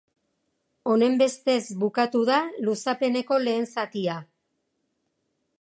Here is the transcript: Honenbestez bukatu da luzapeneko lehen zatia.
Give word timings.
Honenbestez 0.93 1.69
bukatu 1.83 2.23
da 2.31 2.39
luzapeneko 2.65 3.41
lehen 3.47 3.71
zatia. 3.77 4.21